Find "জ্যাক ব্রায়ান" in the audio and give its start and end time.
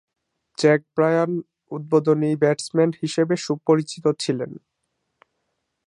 0.57-1.31